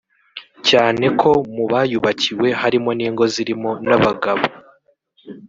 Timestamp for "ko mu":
1.19-1.65